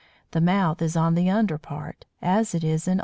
[0.31, 2.99] The mouth is on the under part, as it is in all Sharks.